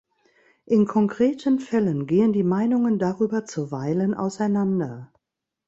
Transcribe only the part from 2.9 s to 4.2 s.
darüber zuweilen